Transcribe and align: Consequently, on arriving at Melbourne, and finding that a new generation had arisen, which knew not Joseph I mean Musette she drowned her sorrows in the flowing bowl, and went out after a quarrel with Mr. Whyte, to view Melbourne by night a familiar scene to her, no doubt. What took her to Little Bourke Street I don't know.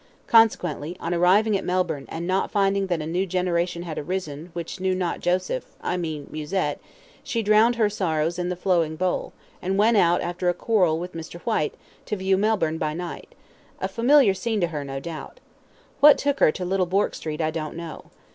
Consequently, 0.25 0.97
on 0.99 1.13
arriving 1.13 1.55
at 1.55 1.63
Melbourne, 1.63 2.07
and 2.09 2.27
finding 2.49 2.87
that 2.87 3.03
a 3.03 3.05
new 3.05 3.27
generation 3.27 3.83
had 3.83 3.99
arisen, 3.99 4.49
which 4.53 4.79
knew 4.79 4.95
not 4.95 5.19
Joseph 5.19 5.75
I 5.79 5.95
mean 5.95 6.25
Musette 6.31 6.79
she 7.23 7.43
drowned 7.43 7.75
her 7.75 7.87
sorrows 7.87 8.39
in 8.39 8.49
the 8.49 8.55
flowing 8.55 8.95
bowl, 8.95 9.31
and 9.61 9.77
went 9.77 9.97
out 9.97 10.21
after 10.21 10.49
a 10.49 10.55
quarrel 10.55 10.97
with 10.97 11.13
Mr. 11.13 11.39
Whyte, 11.41 11.75
to 12.07 12.15
view 12.15 12.35
Melbourne 12.35 12.79
by 12.79 12.95
night 12.95 13.35
a 13.79 13.87
familiar 13.87 14.33
scene 14.33 14.59
to 14.61 14.67
her, 14.69 14.83
no 14.83 14.99
doubt. 14.99 15.39
What 15.99 16.17
took 16.17 16.39
her 16.39 16.51
to 16.51 16.65
Little 16.65 16.87
Bourke 16.87 17.13
Street 17.13 17.39
I 17.39 17.51
don't 17.51 17.75
know. 17.77 18.05